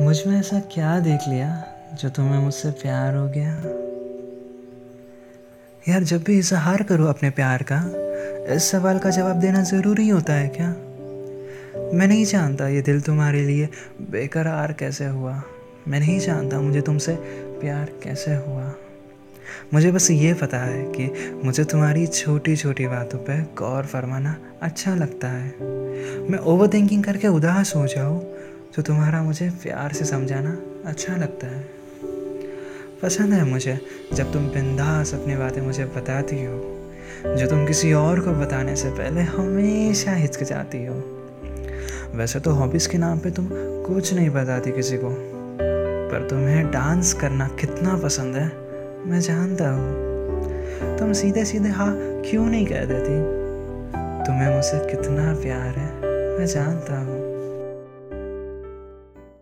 [0.00, 3.54] मुझमें ऐसा क्या देख लिया जो तुम्हें मुझसे प्यार हो गया?
[5.92, 7.84] यार, जब भी इजहार करो अपने प्यार का,
[8.54, 10.68] इस सवाल का जवाब देना ज़रूरी होता है क्या?
[11.94, 13.68] मैं नहीं जानता ये दिल तुम्हारे लिए
[14.10, 15.42] बेकरार कैसे हुआ।
[15.88, 17.14] मैं नहीं जानता मुझे तुमसे
[17.60, 18.74] प्यार कैसे हुआ।
[19.74, 24.94] मुझे बस ये पता है कि मुझे तुम्हारी छोटी छोटी बातों पर गौर फरमाना अच्छा
[24.94, 25.54] लगता है।
[26.30, 28.37] मैं ओवर थिंकिंग करके उदास हो जाऊँ
[28.76, 30.56] तो तुम्हारा मुझे प्यार से समझाना
[30.86, 31.62] अच्छा लगता है।
[33.02, 33.78] पसंद है मुझे
[34.14, 36.56] जब तुम बिंदास अपनी बातें मुझे बताती हो,
[37.36, 40.94] जो तुम किसी और को बताने से पहले हमेशा हिचकिचाती हो।
[42.14, 43.48] वैसे तो हॉबीज़ के नाम पे तुम
[43.86, 45.10] कुछ नहीं बताती किसी को,
[46.10, 48.48] पर तुम्हें डांस करना कितना पसंद है,
[49.06, 51.92] मैं जानता हूँ। तुम सीधे सीधे हाँ
[52.30, 53.18] क्यों नहीं कह देती?
[54.26, 55.90] तुम्हें मुझसे कितना प्यार है,
[56.38, 57.17] मैं जानता हूँ।